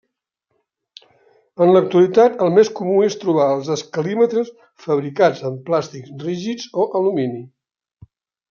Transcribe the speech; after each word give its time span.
En 1.65 1.73
l'actualitat 1.75 2.41
el 2.47 2.49
més 2.55 2.71
comú 2.79 2.95
és 3.09 3.17
trobar 3.25 3.45
els 3.57 3.69
escalímetres 3.75 4.49
fabricats 4.87 5.45
amb 5.51 5.63
plàstics 5.71 6.17
rígids 6.27 6.69
o 6.85 6.89
alumini. 7.03 7.47